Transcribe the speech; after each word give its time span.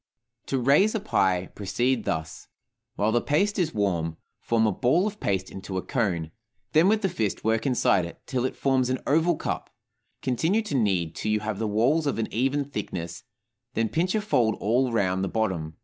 To 0.47 0.57
"raise" 0.57 0.95
a 0.95 0.99
pie, 0.99 1.49
proceed 1.53 2.05
thus: 2.05 2.47
While 2.95 3.11
the 3.11 3.21
paste 3.21 3.59
is 3.59 3.71
warm, 3.71 4.17
form 4.39 4.65
a 4.65 4.71
ball 4.71 5.05
of 5.05 5.19
paste 5.19 5.51
into 5.51 5.77
a 5.77 5.83
cone; 5.83 6.31
then 6.71 6.87
with 6.87 7.03
the 7.03 7.07
fist 7.07 7.43
work 7.43 7.67
inside 7.67 8.05
it, 8.05 8.19
till 8.25 8.43
it 8.45 8.55
forms 8.55 8.89
an 8.89 8.97
oval 9.05 9.35
cup; 9.35 9.69
continue 10.23 10.63
to 10.63 10.75
knead 10.75 11.13
till 11.13 11.31
you 11.31 11.41
have 11.41 11.59
the 11.59 11.67
walls 11.67 12.07
of 12.07 12.17
an 12.17 12.33
even 12.33 12.65
thickness, 12.65 13.23
then 13.75 13.89
pinch 13.89 14.15
a 14.15 14.21
fold 14.21 14.55
all 14.59 14.91
around 14.91 15.21
the 15.21 15.29
bottom. 15.29 15.77